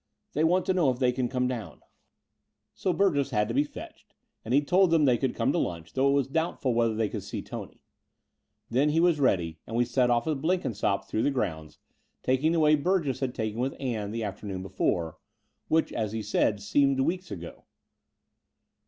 "They 0.33 0.43
want 0.43 0.65
to 0.65 0.73
know 0.73 0.89
if 0.89 0.97
they 0.97 1.11
can 1.11 1.27
come 1.29 1.47
down." 1.47 1.73
V 1.73 1.77
90 1.77 1.77
The 1.77 1.83
Door 1.83 1.91
of 2.07 2.13
the 2.17 2.17
Unreal 2.17 2.73
So 2.73 2.93
Biirgess 2.95 3.37
had 3.37 3.47
to 3.49 3.53
be 3.53 3.63
fetched; 3.63 4.15
and 4.43 4.53
he 4.55 4.61
told 4.61 4.89
them 4.89 5.05
they 5.05 5.17
cotdd 5.19 5.35
come 5.35 5.51
to 5.51 5.59
lunch, 5.59 5.93
though 5.93 6.09
it 6.09 6.13
was 6.13 6.27
doubtful 6.27 6.73
whether 6.73 6.95
they 6.95 7.07
could 7.07 7.21
see 7.21 7.43
Tony. 7.43 7.83
Then 8.67 8.89
he 8.89 8.99
was 8.99 9.19
ready; 9.19 9.59
and 9.67 9.75
we 9.75 9.85
set 9.85 10.09
off 10.09 10.25
with 10.25 10.41
Blenkin 10.41 10.71
sopp 10.73 11.05
through 11.07 11.21
the 11.21 11.29
grounds, 11.29 11.77
taking 12.23 12.51
the 12.51 12.59
way 12.59 12.73
Burgess 12.73 13.19
had 13.19 13.35
taken 13.35 13.59
with 13.59 13.79
Ann 13.79 14.09
the 14.09 14.23
afternoon 14.23 14.63
before, 14.63 15.19
which, 15.67 15.93
as 15.93 16.13
he 16.13 16.23
said, 16.23 16.63
seemed 16.63 16.99
weeks 17.01 17.29
ago. 17.29 17.65